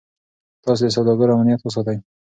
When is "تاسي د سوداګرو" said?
0.63-1.35